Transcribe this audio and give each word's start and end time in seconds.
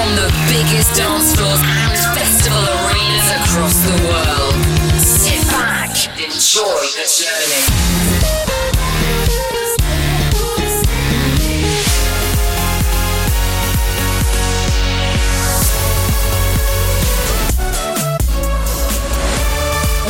From 0.00 0.16
the 0.16 0.32
biggest 0.48 0.96
dance 0.96 1.36
floors 1.36 1.60
and 1.60 1.92
festival 2.16 2.56
arenas 2.56 3.30
across 3.36 3.76
the 3.84 3.92
world. 4.08 4.54
Sit 4.96 5.46
back 5.48 5.92
enjoy 6.16 6.86
the 6.96 7.04
journey. 7.04 7.64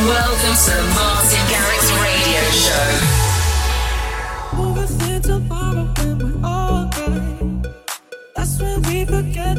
Welcome 0.06 0.54
to 0.54 0.70
the 0.70 0.86
Martin 0.94 1.44
Garrix 1.50 1.90
Radio 2.00 2.42
Show. 2.52 3.09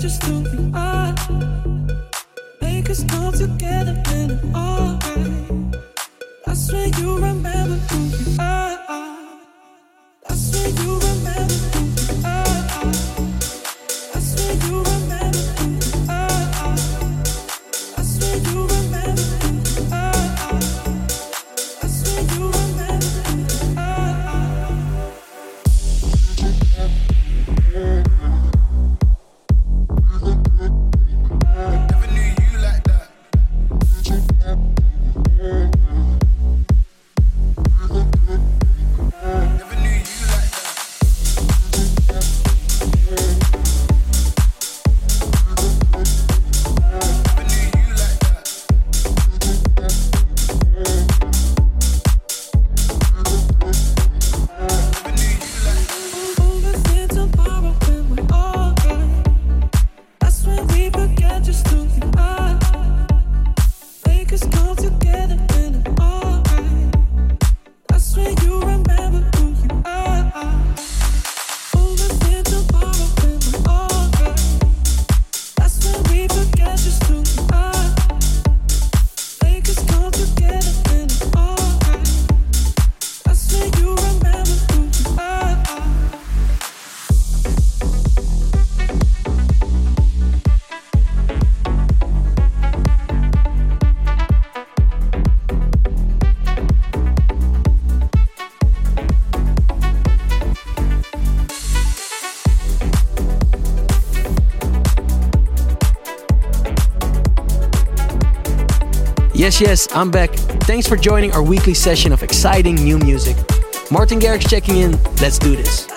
just 0.02 0.24
who 0.24 0.42
we 0.42 0.72
are. 0.74 1.14
Make 2.60 2.90
us 2.90 3.04
come 3.04 3.34
together 3.34 4.02
and 4.08 4.42
we're 4.42 4.60
alright. 4.60 5.61
Yes, 109.52 109.60
yes, 109.60 109.88
I'm 109.94 110.10
back. 110.10 110.30
Thanks 110.64 110.88
for 110.88 110.96
joining 110.96 111.34
our 111.34 111.44
weekly 111.44 111.74
session 111.74 112.14
of 112.14 112.24
exciting 112.24 112.76
new 112.76 112.98
music. 112.98 113.36
Martin 113.92 114.18
Garrix 114.18 114.50
checking 114.50 114.78
in. 114.78 114.92
Let's 115.16 115.38
do 115.38 115.58
this. 115.58 115.91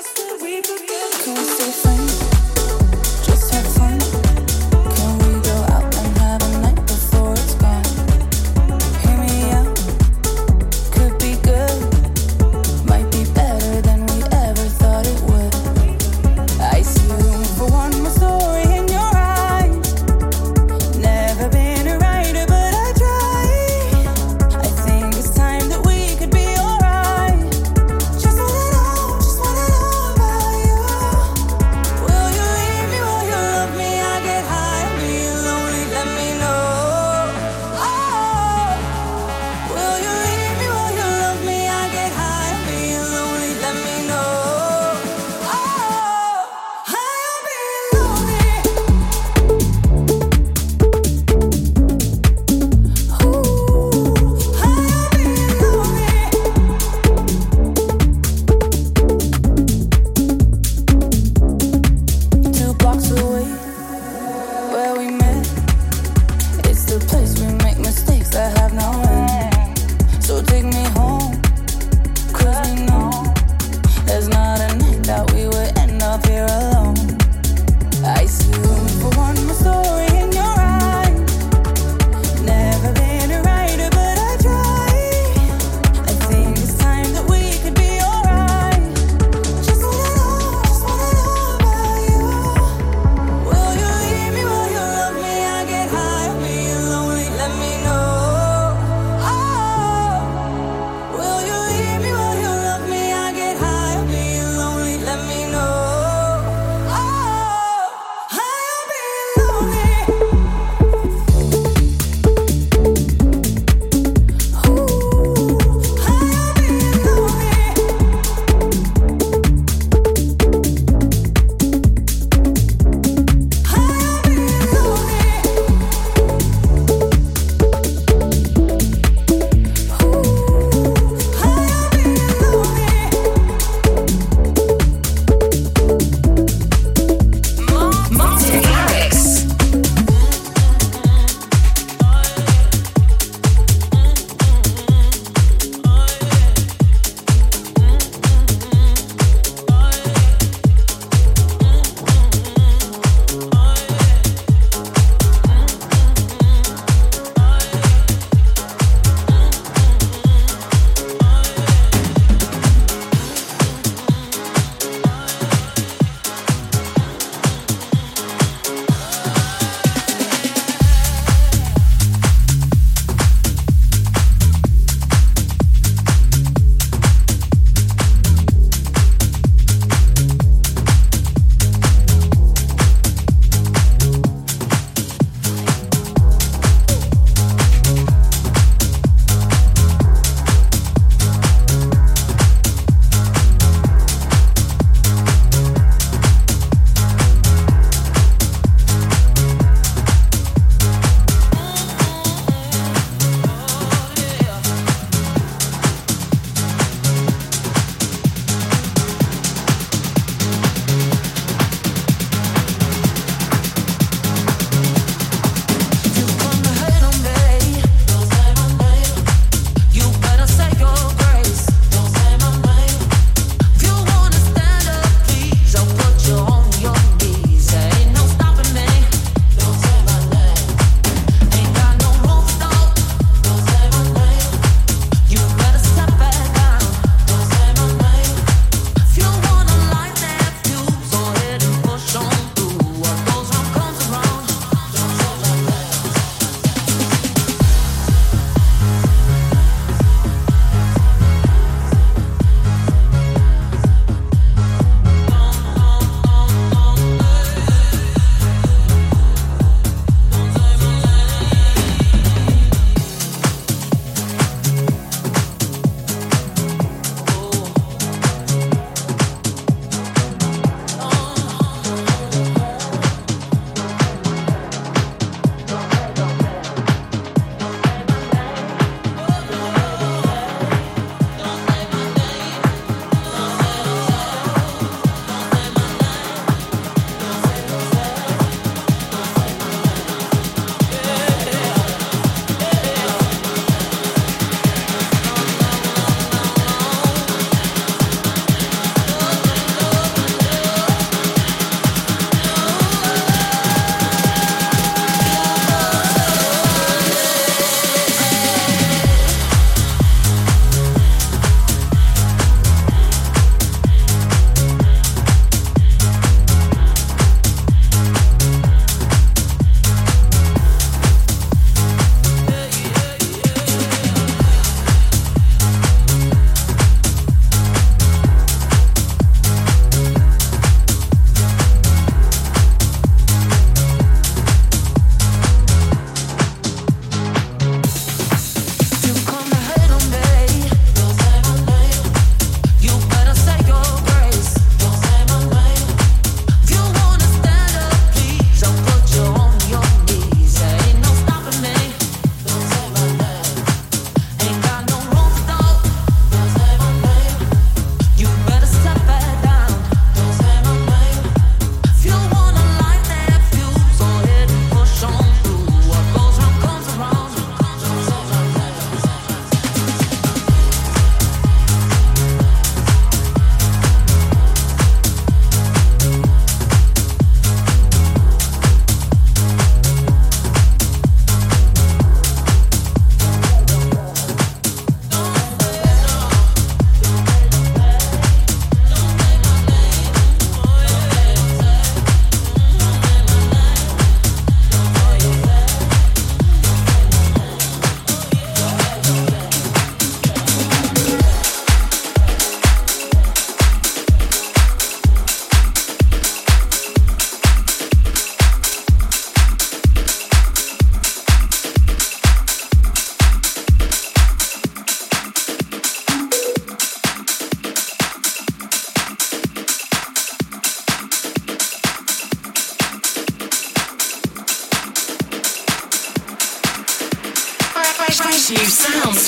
Sounds 428.63 429.24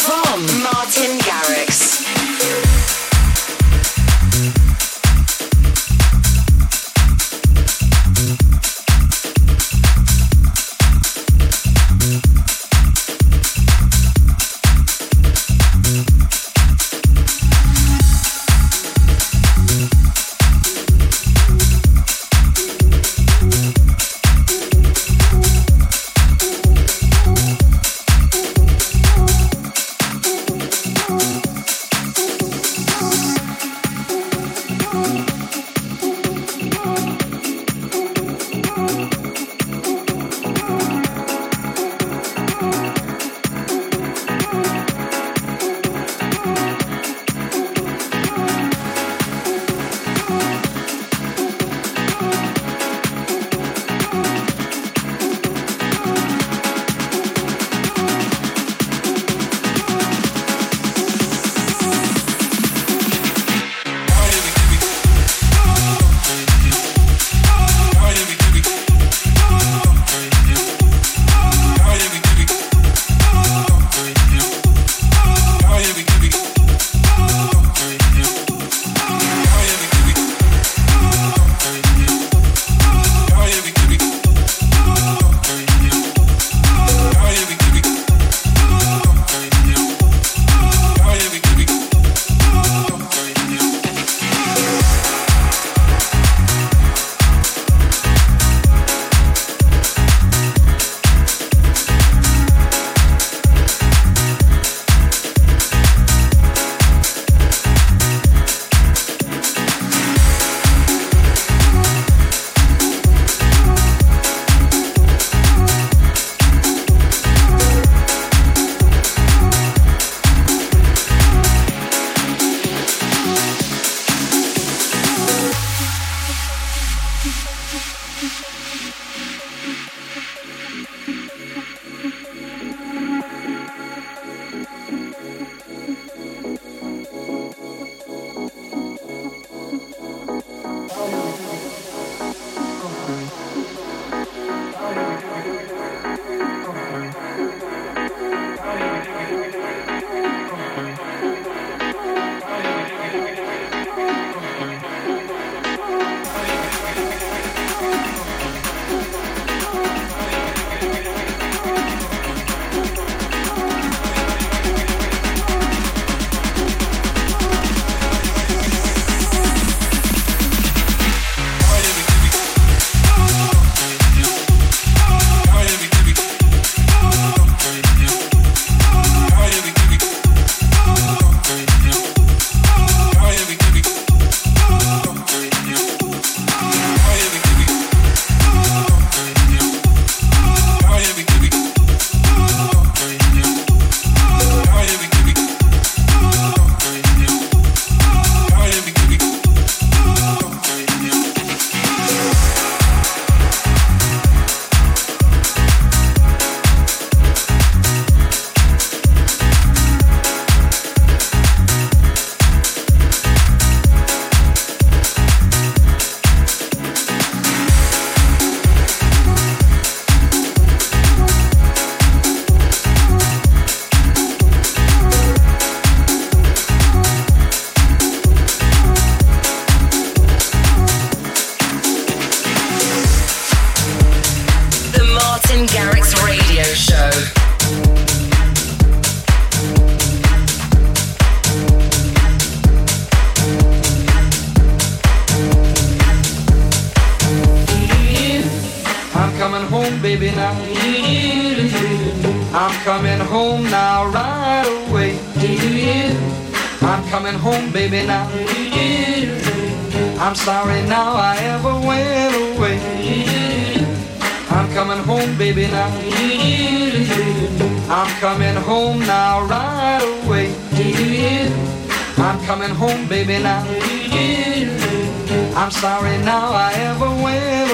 I'm 275.67 275.73
sorry 275.73 276.17
now 276.19 276.53
I 276.53 276.73
ever 276.75 277.09
went 277.25 277.66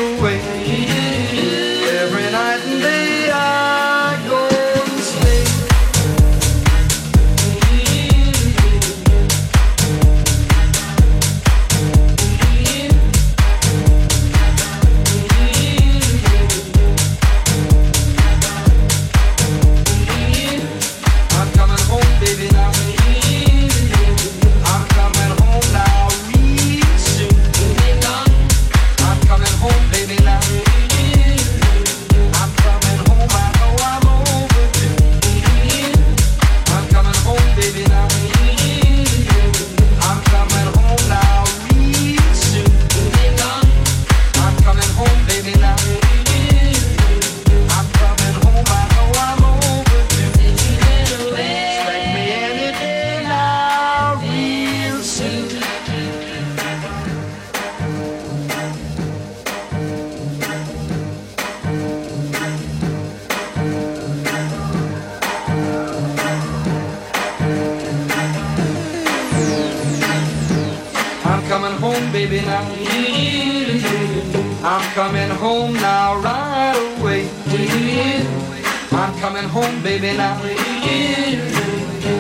baby, 80.03 80.17
now. 80.17 80.35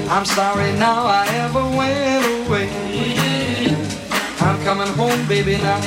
I'm 0.08 0.24
sorry 0.24 0.72
now 0.78 1.04
I 1.06 1.26
ever 1.44 1.64
went 1.76 2.46
away. 2.46 2.68
I'm 4.40 4.62
coming 4.62 4.92
home, 4.94 5.26
baby, 5.26 5.56
now. 5.56 5.80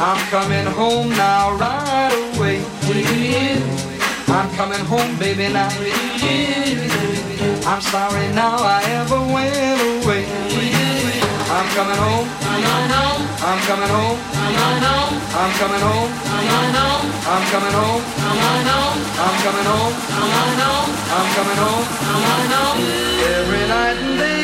I'm 0.00 0.20
coming 0.30 0.66
home 0.66 1.10
now, 1.10 1.56
right 1.56 2.34
away. 2.34 2.64
I'm 4.26 4.50
coming 4.56 4.84
home, 4.86 5.16
baby, 5.18 5.52
now. 5.52 5.70
I'm 7.70 7.80
sorry 7.80 8.26
now 8.34 8.56
I 8.58 8.82
ever 8.98 9.20
went 9.32 10.04
away. 10.04 10.81
I'm 11.52 11.68
coming 11.76 12.00
home. 12.00 12.26
I'm 12.48 12.64
on 12.72 12.84
no 12.88 13.04
I'm 13.44 13.60
coming 13.68 13.92
home. 13.92 14.18
I'm 15.36 15.52
coming 15.60 15.84
home. 15.84 16.08
I'm 16.32 16.48
on 16.56 16.66
no 16.72 16.86
I'm 17.28 17.44
coming 17.52 17.74
home. 17.76 18.02
I'm 19.20 19.36
coming 19.44 19.66
home. 19.68 19.92
I'm 21.12 21.28
coming 21.36 21.58
home. 21.60 21.84
Every 23.36 23.68
night 23.68 23.96
and 24.00 24.18
day 24.18 24.41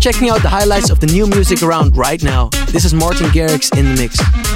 checking 0.00 0.30
out 0.30 0.40
the 0.40 0.48
highlights 0.48 0.88
of 0.88 0.98
the 0.98 1.06
new 1.06 1.26
music 1.26 1.62
around 1.62 1.94
right 1.94 2.22
now. 2.22 2.48
This 2.68 2.86
is 2.86 2.94
Martin 2.94 3.26
Garrix 3.26 3.76
in 3.78 3.84
the 3.84 4.00
mix. 4.00 4.49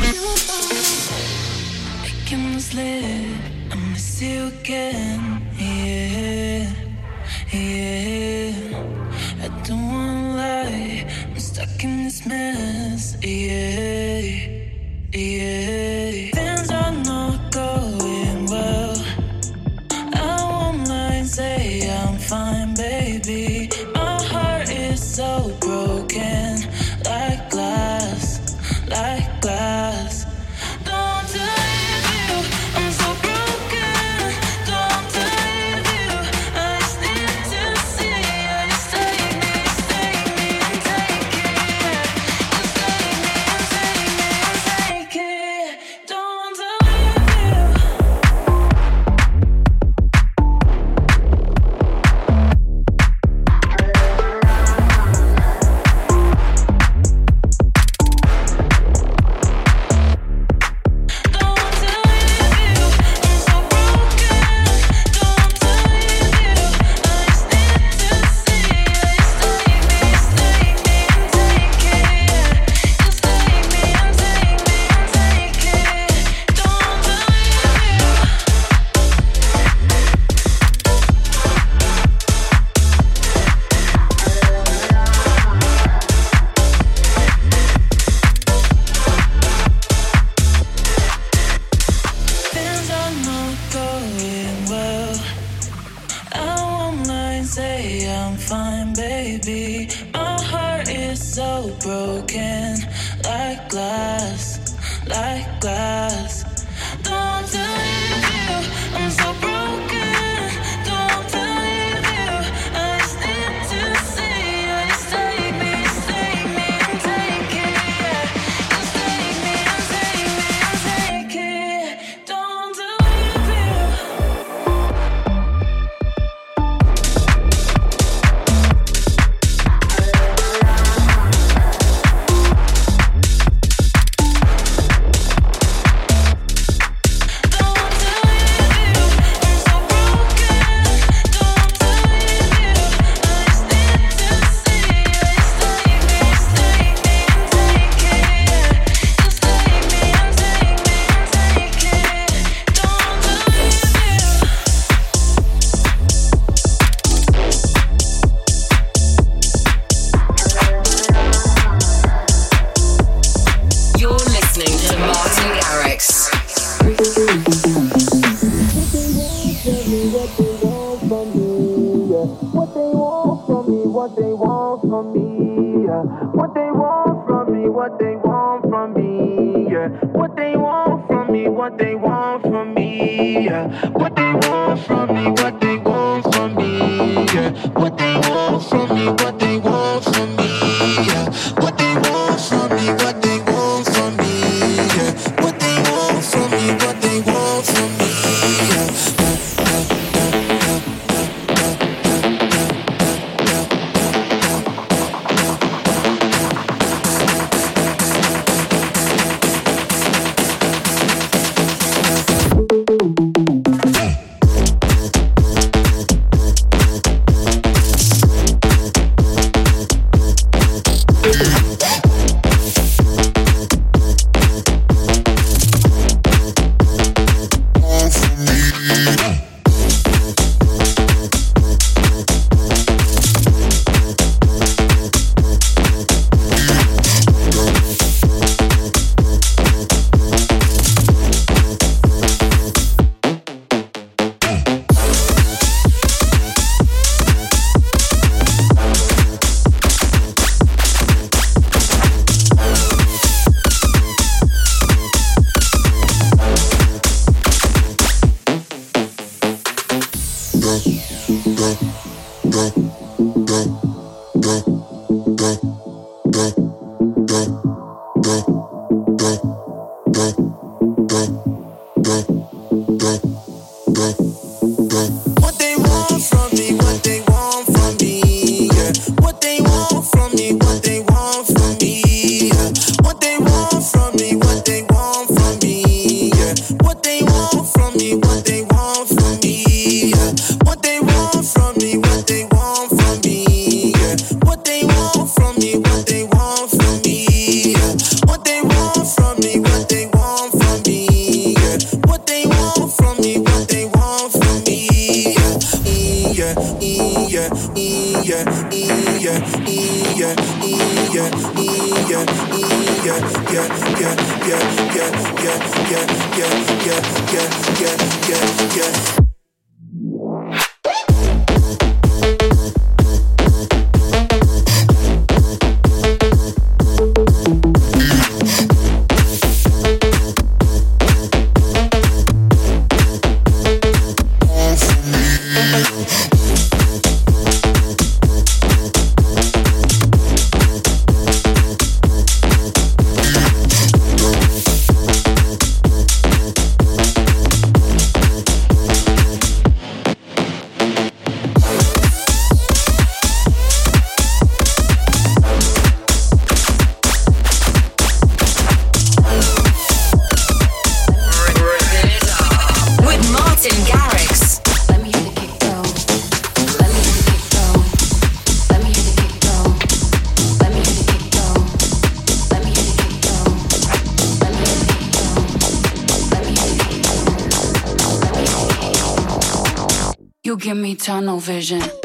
You 380.45 380.59
give 380.59 380.77
me 380.77 380.95
tunnel 380.95 381.39
vision. 381.39 382.04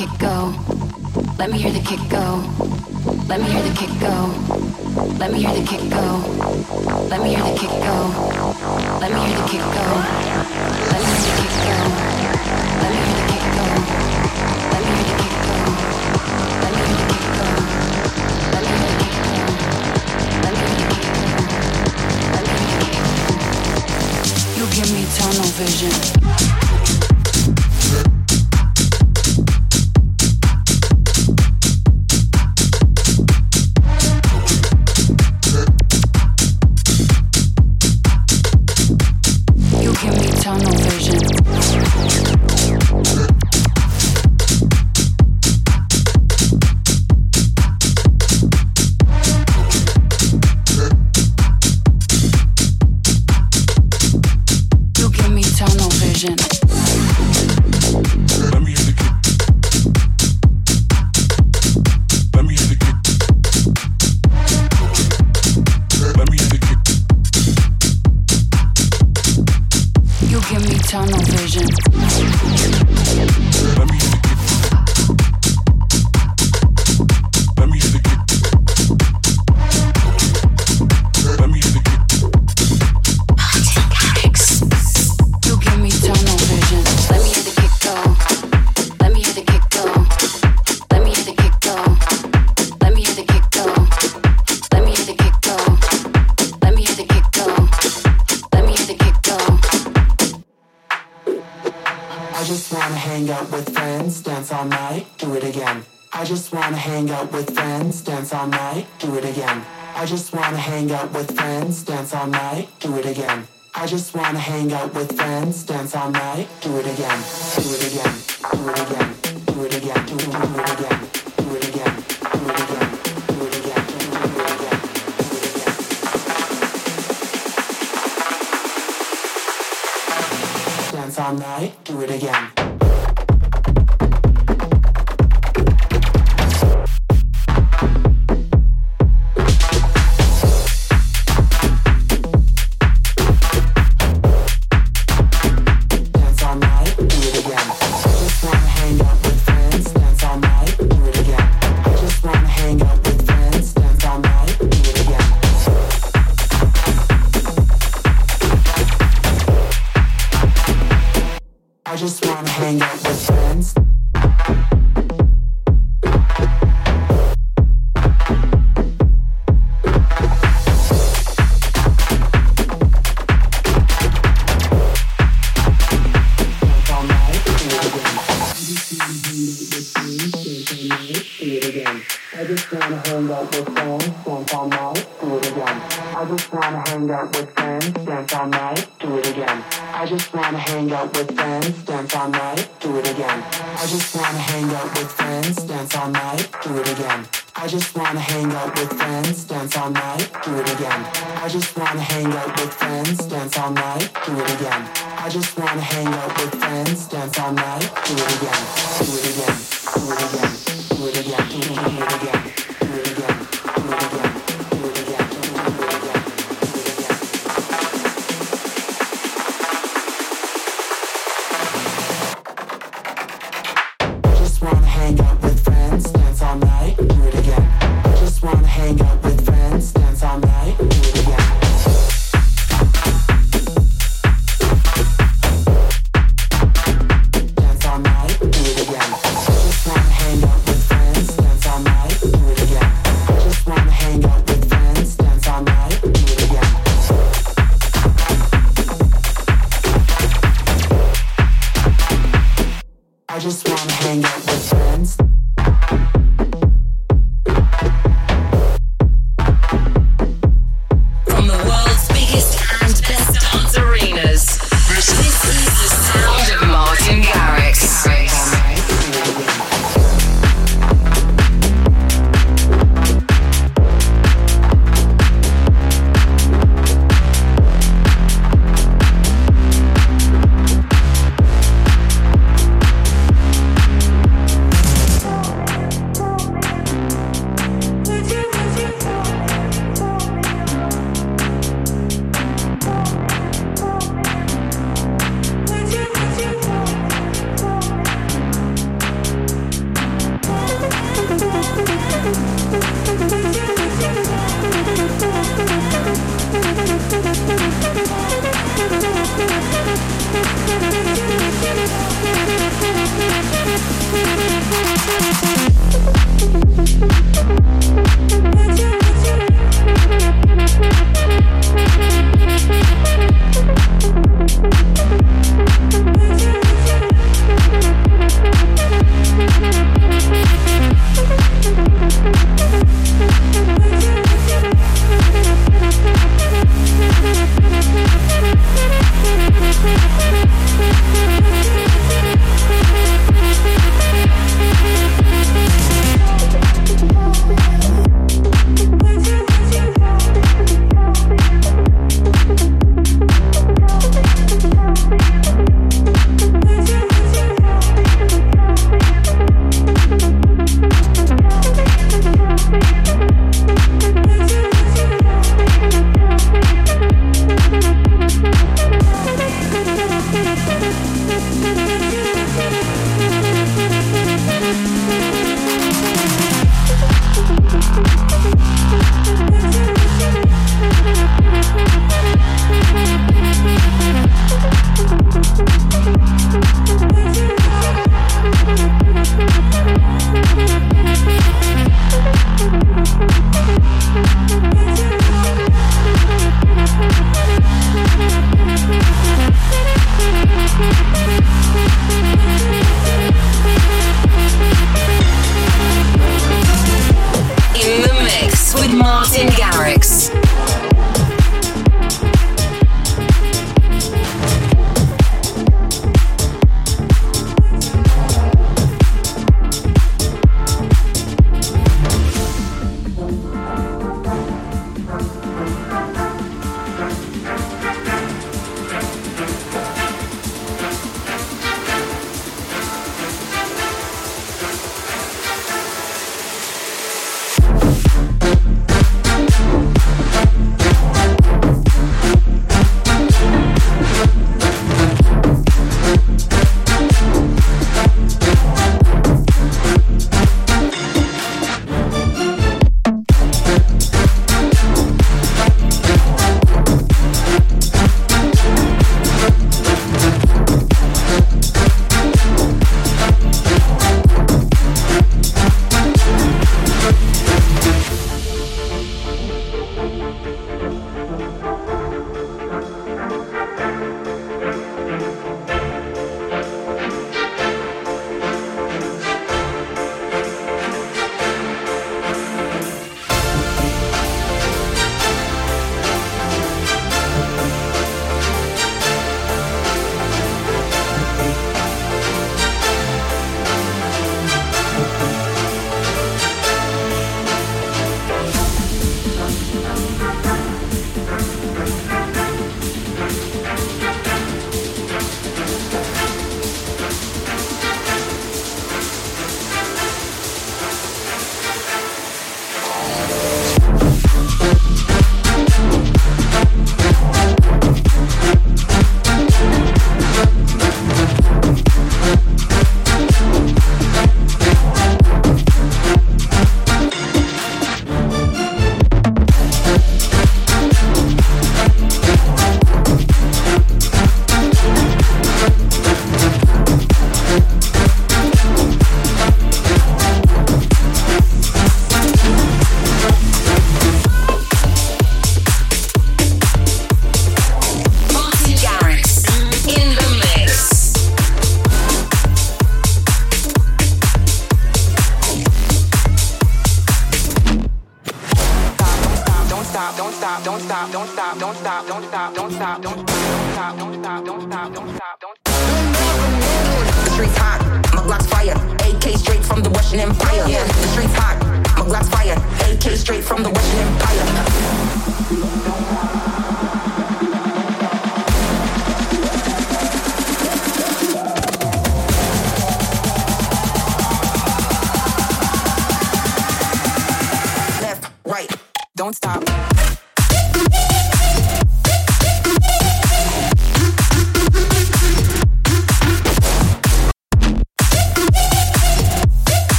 kick 0.00 0.18
go. 0.18 0.54
Let 1.38 1.50
me 1.50 1.58
hear 1.58 1.72
the 1.72 1.80
kick 1.80 2.00
go. 2.08 2.42
Let 3.28 3.38
me 3.38 3.50
hear 3.50 3.62
the 3.62 3.74
kick 3.74 4.00
go. 4.00 4.32
Let 5.18 5.30
me 5.30 5.40
hear 5.40 5.52
the 5.52 5.62
kick 5.62 5.90
go. 5.90 6.06
Let 7.10 7.20
me 7.20 7.28
hear 7.34 7.44
the 7.44 7.58
kick 7.58 7.68
go. 7.68 7.96
Let 9.02 9.12
me 9.12 9.18
hear 9.28 9.38
the 9.38 9.48
kick 9.50 9.60
go. 9.60 10.29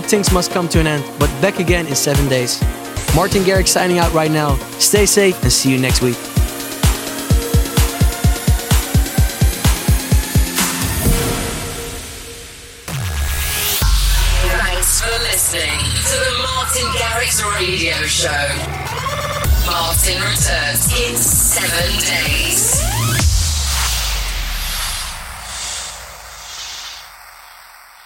Good 0.00 0.08
things 0.08 0.32
must 0.32 0.52
come 0.52 0.68
to 0.68 0.78
an 0.78 0.86
end, 0.86 1.04
but 1.18 1.28
back 1.42 1.58
again 1.58 1.84
in 1.88 1.94
seven 1.96 2.28
days. 2.28 2.62
Martin 3.16 3.42
Garrix 3.42 3.68
signing 3.68 3.98
out 3.98 4.12
right 4.12 4.30
now. 4.30 4.54
Stay 4.78 5.06
safe 5.06 5.42
and 5.42 5.52
see 5.52 5.72
you 5.72 5.78
next 5.78 6.02
week. 6.02 6.14
Thanks 14.54 15.00
for 15.00 15.18
listening 15.30 15.80
to 16.10 16.16
the 16.26 16.34
Martin 16.46 16.88
Garrix 17.00 17.42
Radio 17.58 17.96
Show. 18.06 18.46
Martin 19.66 20.22
returns 20.22 20.92
in 20.92 21.16
seven 21.16 21.90
days. 22.06 22.47